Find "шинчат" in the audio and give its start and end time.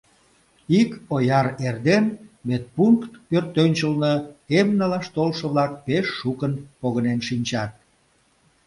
7.27-7.71